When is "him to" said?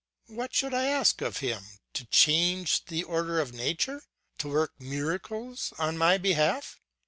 1.45-2.07